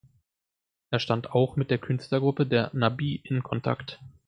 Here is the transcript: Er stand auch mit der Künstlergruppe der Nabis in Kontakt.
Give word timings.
Er 0.89 0.99
stand 0.99 1.29
auch 1.29 1.57
mit 1.57 1.69
der 1.69 1.77
Künstlergruppe 1.77 2.47
der 2.47 2.71
Nabis 2.73 3.19
in 3.25 3.43
Kontakt. 3.43 3.99